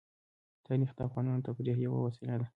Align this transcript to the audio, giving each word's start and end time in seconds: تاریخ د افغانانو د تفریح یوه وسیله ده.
تاریخ 0.67 0.91
د 0.95 0.99
افغانانو 1.07 1.39
د 1.41 1.45
تفریح 1.47 1.75
یوه 1.85 1.99
وسیله 2.07 2.35
ده. 2.41 2.47